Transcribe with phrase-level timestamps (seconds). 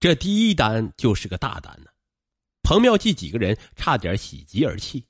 [0.00, 1.90] 这第一单就是个大单呢，
[2.62, 5.04] 彭妙计几个人差点喜极而泣。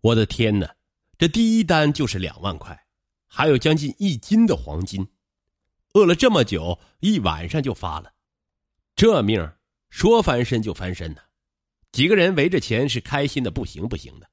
[0.00, 0.76] 我的天哪，
[1.18, 2.86] 这第一单就是两万块，
[3.26, 5.04] 还有将近一斤的黄金，
[5.94, 8.12] 饿了这么久，一晚上就发了，
[8.94, 9.52] 这命
[9.90, 11.20] 说翻身就翻身呢。
[11.90, 14.30] 几个人围着钱是开心的不行不行的，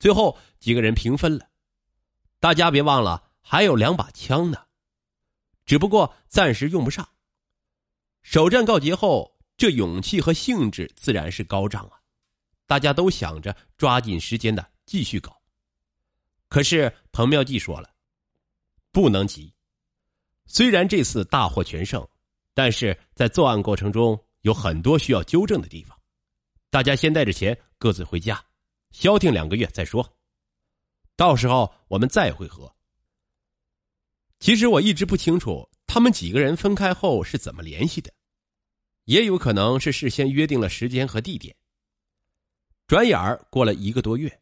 [0.00, 1.48] 最后几个人平分了，
[2.40, 4.66] 大家别忘了还有两把枪呢，
[5.64, 7.08] 只不过暂时用不上。
[8.22, 12.00] 首战告捷后，这勇气和兴致自然是高涨啊！
[12.66, 15.36] 大家都想着抓紧时间的继续搞。
[16.48, 17.90] 可是彭妙计说了，
[18.90, 19.52] 不能急。
[20.46, 22.06] 虽然这次大获全胜，
[22.54, 25.98] 但是在作案过程中有很多需要纠正的地方。
[26.70, 28.42] 大家先带着钱各自回家，
[28.92, 30.16] 消停两个月再说。
[31.16, 32.72] 到时候我们再会合。
[34.38, 35.68] 其实我一直不清楚。
[35.84, 38.10] 他们几个人分开后是怎么联系的？
[39.04, 41.54] 也有可能是事先约定了时间和地点。
[42.86, 44.40] 转眼儿过了一个多月，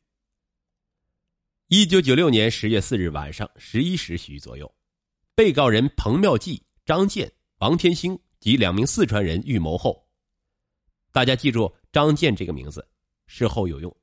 [1.69, 4.73] 一九九六年十月四日晚上十一时许左右，
[5.35, 10.07] 被告人彭妙计、张建、王天星及两名四川人预谋后，
[11.13, 12.87] 大家记住张健这个名字，
[13.27, 13.95] 事后有用。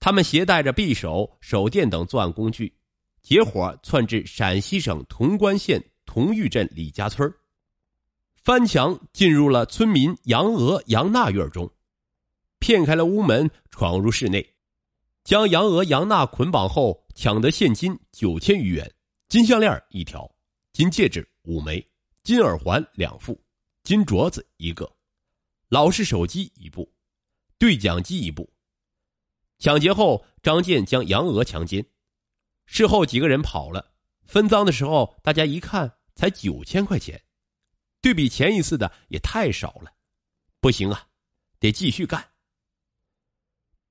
[0.00, 2.74] 他们携带着匕首、手电等作案工具，
[3.20, 5.82] 结伙窜至陕西省潼关县。
[6.04, 7.32] 潼玉镇李家村
[8.42, 11.70] 翻墙进入了村民杨娥、杨娜院中，
[12.58, 14.44] 骗开了屋门，闯入室内，
[15.22, 18.92] 将杨娥、杨娜捆绑后，抢得现金九千余元、
[19.28, 20.28] 金项链一条、
[20.72, 21.88] 金戒指五枚、
[22.24, 23.40] 金耳环两副、
[23.84, 24.92] 金镯子一个、
[25.68, 26.92] 老式手机一部、
[27.58, 28.52] 对讲机一部。
[29.60, 31.86] 抢劫后，张健将杨娥强奸，
[32.66, 33.92] 事后几个人跑了，
[34.26, 35.94] 分赃的时候，大家一看。
[36.14, 37.18] 才九千块钱，
[38.02, 39.94] 对比前一次的也太少了，
[40.60, 41.06] 不行啊，
[41.60, 42.30] 得继续干。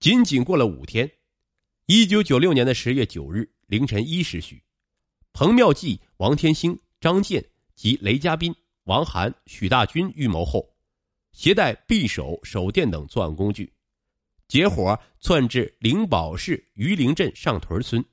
[0.02, 1.10] 仅仅过了五天，
[1.86, 4.62] 一九九六年的十月九日凌晨一时许，
[5.32, 10.76] 彭妙计、王天星、张健及雷家斌、王涵、许大军预谋后，
[11.32, 13.74] 携带匕首、手电等作案工具，
[14.50, 18.04] 结伙窜至灵宝市榆林镇上屯村，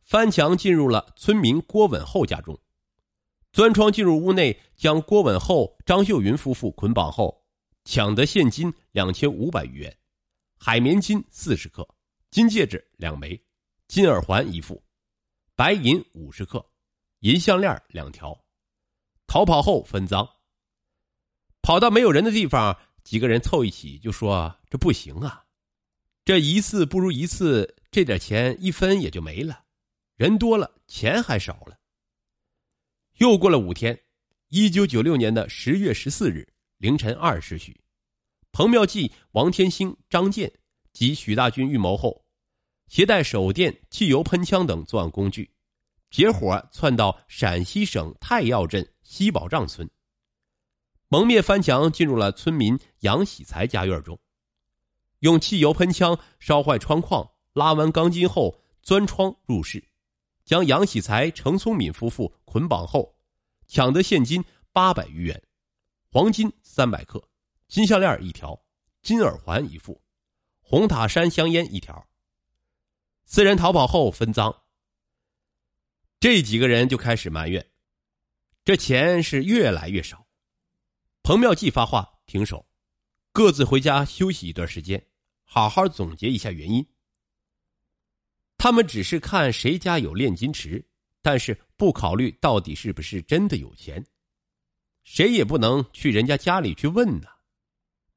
[0.00, 2.58] 翻墙进入了村民郭稳厚家中。
[3.56, 7.42] 钻窗进入屋内，将郭稳厚、张秀云夫妇捆绑后，
[7.86, 9.96] 抢得现金两千五百余元、
[10.58, 11.88] 海绵金四十克、
[12.30, 13.42] 金戒指两枚、
[13.88, 14.84] 金耳环一副、
[15.54, 16.62] 白银五十克、
[17.20, 18.38] 银项链两条，
[19.26, 20.28] 逃跑后分赃。
[21.62, 25.42] 跑到没有人的地方，几个人凑一起就说：“这不行啊，
[26.26, 29.64] 这一次不如一次，这点钱一分也就没了，
[30.16, 31.78] 人多了，钱还少了。”
[33.18, 33.98] 又过了五天，
[34.48, 36.46] 一九九六年的十月十四日
[36.76, 37.80] 凌晨二时许，
[38.52, 40.52] 彭妙计、王天星、张建
[40.92, 42.26] 及许大军预谋后，
[42.88, 45.50] 携带手电、汽油喷枪等作案工具，
[46.10, 49.88] 结伙窜到陕西省太要镇西宝障村，
[51.08, 54.20] 蒙面翻墙进入了村民杨喜才家院中，
[55.20, 59.82] 用汽油喷枪烧坏窗框、拉完钢筋后，钻窗入室。
[60.46, 63.18] 将杨喜才、程聪敏夫妇捆绑后，
[63.66, 65.42] 抢得现金八百余元、
[66.08, 67.28] 黄金三百克、
[67.66, 68.64] 金项链一条、
[69.02, 70.00] 金耳环一副、
[70.60, 72.08] 红塔山香烟一条。
[73.24, 74.62] 四人逃跑后分赃。
[76.20, 77.72] 这几个人就开始埋怨，
[78.64, 80.28] 这钱是越来越少。
[81.24, 82.68] 彭妙计发话停手，
[83.32, 85.08] 各自回家休息一段时间，
[85.42, 86.86] 好好总结一下原因。
[88.66, 90.84] 他们只是看谁家有炼金池，
[91.22, 94.04] 但是不考虑到底是不是真的有钱。
[95.04, 97.28] 谁也不能去人家家里去问呢，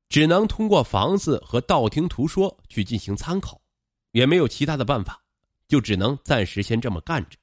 [0.09, 3.61] 只能通过房子和道听途说去进行参考，
[4.09, 5.23] 也没有其他的办法，
[5.67, 7.37] 就只能暂时先这么干着。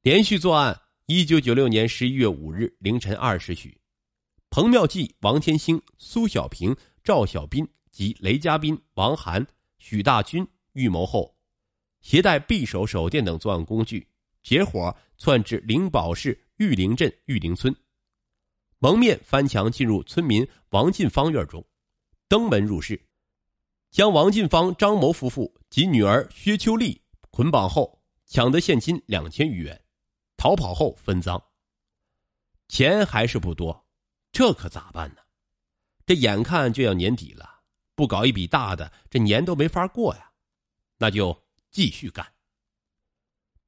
[0.00, 0.80] 连续作案。
[1.04, 3.78] 一九九六年十一月五日凌晨二时许，
[4.48, 6.74] 彭妙计、王天星、苏小平、
[7.04, 9.46] 赵小斌及雷家斌、王涵、
[9.78, 11.35] 许大军预谋后。
[12.06, 14.06] 携带匕首、手电等作案工具，
[14.40, 17.74] 结伙窜至灵宝市玉林镇玉林村，
[18.78, 21.66] 蒙面翻墙进入村民王进芳院中，
[22.28, 23.08] 登门入室，
[23.90, 29.84] 将王进芳、张某夫妇及女儿薛秋丽捆绑后，抢得现金两千余元，
[30.36, 31.42] 逃跑后分赃。
[32.68, 33.84] 钱还是不多，
[34.30, 35.22] 这可咋办呢？
[36.06, 37.62] 这眼看就要年底了，
[37.96, 40.30] 不搞一笔大的，这年都没法过呀。
[40.98, 41.44] 那就。
[41.76, 42.26] 继续干。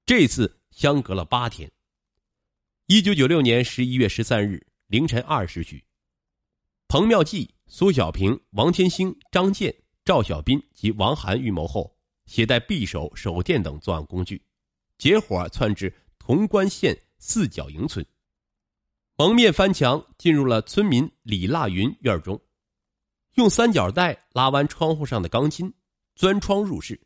[0.06, 1.70] 这次相隔了八天。
[2.86, 5.84] 一九九六年十一月十三日凌晨二时许，
[6.88, 9.74] 彭妙计、苏小平、王天星、张健、
[10.06, 11.94] 赵小斌及王涵预谋后，
[12.24, 14.42] 携带匕首、手电等作案工具，
[14.96, 18.02] 结伙窜至潼关县四角营村，
[19.18, 22.40] 蒙面翻墙进入了村民李腊云院中，
[23.34, 25.70] 用三角带拉弯窗户上的钢筋，
[26.14, 26.98] 钻窗入室，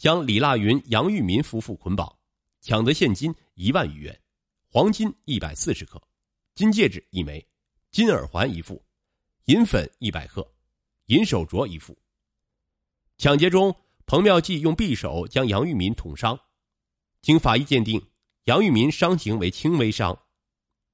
[0.00, 2.10] 将李腊云、杨玉民夫妇捆绑，
[2.62, 4.18] 抢得现金一万余元，
[4.66, 6.02] 黄金一百四十克。
[6.54, 7.46] 金戒指一枚，
[7.90, 8.82] 金耳环一副，
[9.44, 10.50] 银粉一百克，
[11.08, 11.94] 银手镯一副。
[13.18, 13.76] 抢劫中，
[14.06, 16.40] 彭妙计用匕首将杨玉民捅伤，
[17.20, 18.02] 经法医鉴定，
[18.44, 20.18] 杨玉民伤情为轻微伤。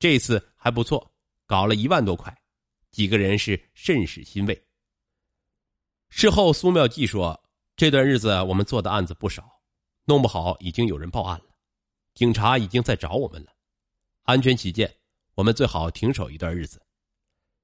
[0.00, 1.14] 这次还不错，
[1.46, 2.36] 搞了一万多块，
[2.90, 4.66] 几个人是甚是欣慰。
[6.08, 7.40] 事后，苏妙计说
[7.76, 9.60] ：“这段日子我们做的案子不少，
[10.04, 11.56] 弄不好已经有人报案了，
[12.14, 13.52] 警察已经在找我们了。
[14.24, 14.96] 安全起见。”
[15.36, 16.80] 我们最好停手一段日子，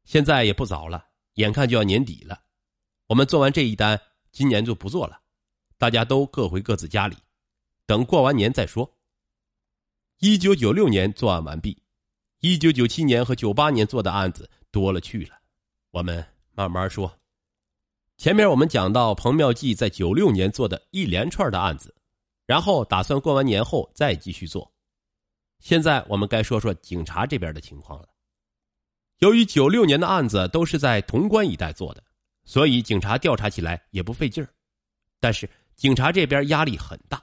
[0.04, 1.06] 现在也不早了，
[1.36, 2.42] 眼看就要年底了，
[3.06, 3.98] 我们做完这一单，
[4.30, 5.22] 今年就不做了，
[5.78, 7.16] 大家都各回各自家里，
[7.86, 8.98] 等过完年再说。
[10.18, 11.82] 一九九六年作案完毕，
[12.40, 15.40] 一九九七年和九八年做的案子多了去了，
[15.92, 16.22] 我们
[16.52, 17.21] 慢慢说。
[18.22, 21.92] 前面我们讲到彭妙计在九六年做的一连串的案子，
[22.46, 24.72] 然后打算过完年后再继续做。
[25.58, 28.06] 现在我们该说说警察这边的情况了。
[29.18, 32.04] 由于九六年的案子都是在潼关一带做的，
[32.44, 34.48] 所以警察调查起来也不费劲儿。
[35.18, 37.20] 但是警察这边压力很大，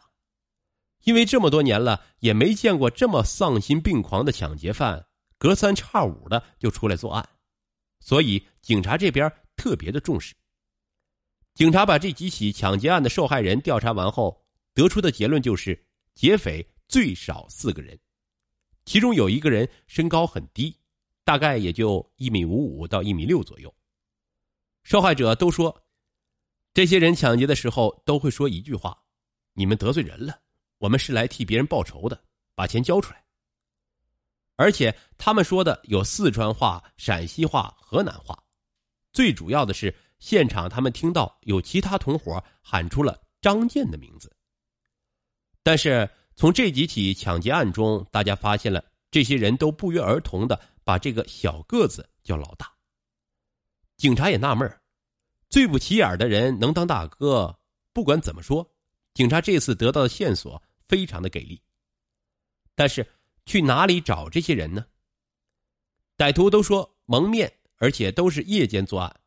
[1.05, 5.07] 因为这么多年了也没见过这么丧心病狂的抢劫犯，
[5.37, 7.25] 隔三差五的就出来作案，
[8.01, 10.35] 所以警察这边特别的重视。
[11.55, 15.85] 警察把这几起抢劫案的受害人调查完后，得出的结论就是：
[16.15, 17.99] 劫匪最少四个人。
[18.85, 20.75] 其中有一个人身高很低，
[21.23, 23.73] 大概也就一米五五到一米六左右。
[24.83, 25.83] 受害者都说，
[26.73, 28.97] 这些人抢劫的时候都会说一句话
[29.53, 30.39] ：“你们得罪人了，
[30.77, 32.23] 我们是来替别人报仇的，
[32.55, 33.23] 把钱交出来。”
[34.55, 38.41] 而且他们说的有四川话、陕西话、河南话，
[39.13, 44.31] 最主要的是现场他们听到有其他同伙喊出了张健的名字，
[45.63, 46.09] 但是。
[46.35, 48.81] 从这几起抢劫案中，大家发现了
[49.11, 52.73] 这些人都不约而同的把这个小个子叫老大。
[53.97, 54.81] 警察也纳闷
[55.49, 57.59] 最不起眼的人能当大哥？
[57.91, 58.65] 不管怎么说，
[59.13, 61.61] 警察这次得到的线索非常的给力。
[62.73, 63.05] 但是
[63.45, 64.85] 去哪里找这些人呢？
[66.15, 69.18] 歹徒都说蒙面，而且都是夜间作案。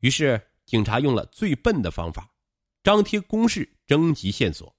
[0.00, 2.32] 于是警察用了最笨的方法，
[2.82, 4.74] 张贴公示征集线索。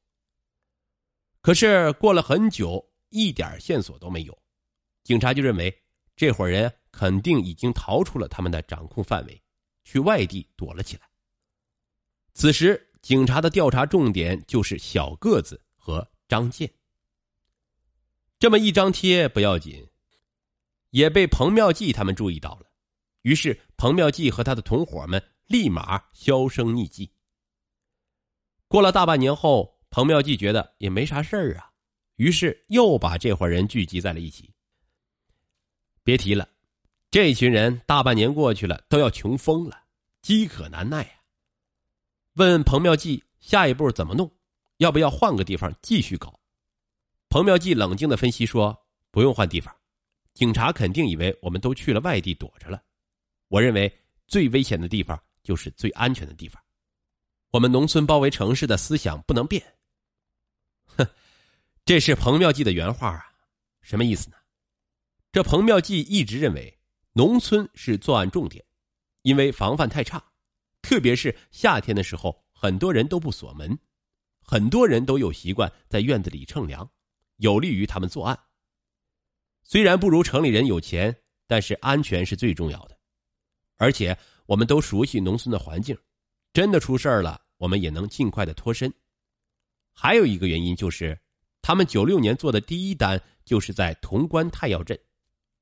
[1.41, 4.37] 可是过了很久，一点线索都没有，
[5.03, 5.83] 警察就认为
[6.15, 9.41] 这伙人肯定已经逃出了他们的掌控范围，
[9.83, 11.09] 去外地躲了起来。
[12.33, 16.69] 此时，警察的调查重点就是小个子和张健。
[18.37, 19.89] 这么一张贴不要紧，
[20.91, 22.68] 也被彭妙计他们注意到了，
[23.21, 27.11] 于是彭妙计和他的同伙们立马销声匿迹。
[28.67, 29.77] 过了大半年后。
[29.91, 31.71] 彭妙计觉得也没啥事儿啊，
[32.17, 34.53] 于是又把这伙人聚集在了一起。
[36.03, 36.47] 别提了，
[37.09, 39.81] 这群人大半年过去了，都要穷疯了，
[40.21, 41.25] 饥渴难耐啊。
[42.33, 44.31] 问彭妙计下一步怎么弄，
[44.77, 46.39] 要不要换个地方继续搞？
[47.27, 49.75] 彭妙计冷静的分析说：“不用换地方，
[50.35, 52.79] 警察肯定以为我们都去了外地躲着了。
[53.49, 53.93] 我认为
[54.27, 56.63] 最危险的地方就是最安全的地方。
[57.51, 59.61] 我们农村包围城市的思想不能变。”
[60.97, 61.05] 哼，
[61.83, 63.25] 这是彭妙计的原话啊，
[63.81, 64.37] 什么意思呢？
[65.31, 66.79] 这彭妙计一直认为
[67.13, 68.63] 农村是作案重点，
[69.23, 70.23] 因为防范太差，
[70.81, 73.77] 特别是夏天的时候，很多人都不锁门，
[74.41, 76.89] 很多人都有习惯在院子里乘凉，
[77.37, 78.39] 有利于他们作案。
[79.63, 81.15] 虽然不如城里人有钱，
[81.45, 82.88] 但是安全是最重要的，
[83.79, 85.97] 而且我们都熟悉农村的环境，
[86.51, 88.93] 真的出事了，我们也能尽快的脱身。
[89.93, 91.17] 还有一个原因就是，
[91.61, 94.99] 他们九六年做的第一单就是在潼关太药镇，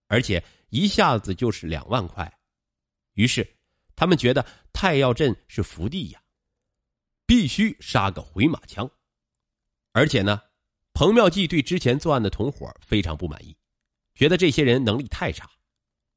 [0.07, 2.39] 而且一下子就是两万块，
[3.13, 3.47] 于是
[3.95, 4.43] 他们觉得
[4.73, 6.21] 太药镇是福地呀，
[7.27, 8.89] 必须杀个回马枪。
[9.91, 10.41] 而且呢，
[10.93, 13.55] 彭妙计对之前作案的同伙非常不满意，
[14.15, 15.47] 觉得这些人能力太差，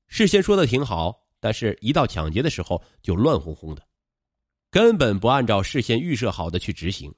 [0.08, 3.82] 事先说的挺好，但是一到抢劫的时候就乱哄哄的，
[4.70, 7.12] 根本不按照事先预设好的去执行。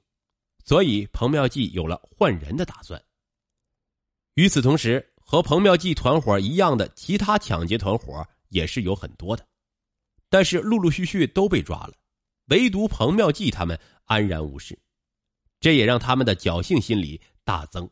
[0.65, 3.03] 所以，彭妙计有了换人的打算。
[4.35, 9.45] 与此同时，和彭妙计团伙一样的其他抢劫团伙也是有很多的，
[10.29, 11.93] 但是陆陆续续都被抓了，
[12.45, 14.79] 唯独彭妙计他们安然无事，
[15.59, 17.89] 这也让他们的侥幸心理大增。